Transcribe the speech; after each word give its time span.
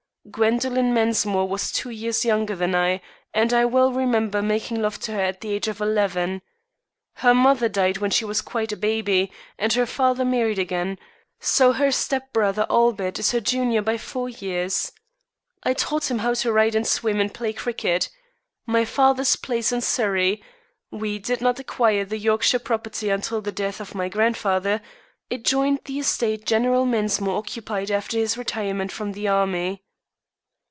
Gwendoline 0.29 0.93
Mensmore 0.93 1.49
was 1.49 1.71
two 1.71 1.89
years 1.89 2.23
younger 2.23 2.55
than 2.55 2.75
I, 2.75 3.01
and 3.33 3.51
I 3.51 3.65
well 3.65 3.91
remember 3.91 4.41
making 4.43 4.79
love 4.79 4.99
to 5.01 5.13
her 5.13 5.19
at 5.19 5.41
the 5.41 5.51
age 5.51 5.67
of 5.67 5.81
eleven. 5.81 6.43
Her 7.15 7.33
mother 7.33 7.67
died 7.67 7.97
when 7.97 8.11
she 8.11 8.23
was 8.23 8.39
quite 8.39 8.71
a 8.71 8.77
baby, 8.77 9.31
and 9.57 9.73
her 9.73 9.87
father 9.87 10.23
married 10.23 10.59
again, 10.59 10.99
so 11.39 11.73
her 11.73 11.91
step 11.91 12.31
brother 12.33 12.67
Albert 12.69 13.17
is 13.17 13.31
her 13.31 13.41
junior 13.41 13.81
by 13.81 13.97
four 13.97 14.29
years. 14.29 14.91
I 15.63 15.73
taught 15.73 16.09
him 16.11 16.19
how 16.19 16.35
to 16.35 16.53
ride 16.53 16.75
and 16.75 16.85
swim 16.85 17.19
and 17.19 17.33
play 17.33 17.51
cricket. 17.51 18.07
My 18.67 18.85
father's 18.85 19.35
place 19.35 19.71
in 19.71 19.81
Surrey 19.81 20.41
we 20.91 21.17
did 21.17 21.41
not 21.41 21.59
acquire 21.59 22.05
the 22.05 22.19
Yorkshire 22.19 22.59
property 22.59 23.09
until 23.09 23.41
the 23.41 23.51
death 23.51 23.81
of 23.81 23.95
my 23.95 24.07
grandfather 24.07 24.81
adjoined 25.31 25.79
the 25.85 25.97
estate 25.99 26.45
General 26.45 26.85
Mensmore 26.85 27.37
occupied 27.39 27.89
after 27.89 28.17
his 28.19 28.37
retirement 28.37 28.91
from 28.91 29.13
the 29.13 29.27
army. 29.27 29.81